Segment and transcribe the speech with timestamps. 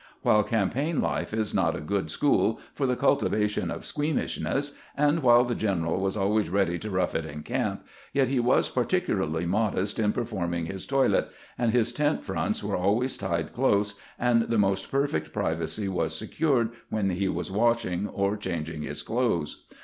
[0.23, 5.43] While campaign life is not a good school for the cultivation of squeamishness, and while
[5.43, 9.99] the general was always ready to rough it in camp, yet he was particularly modest
[9.99, 14.89] in performing his toilet, and his tent fronts were always tied close, and the most
[14.89, 19.67] perfect privacy was secured, when he was washing, or changing his clothes.